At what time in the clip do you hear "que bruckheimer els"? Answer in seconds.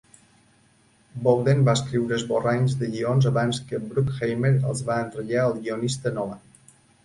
3.69-4.85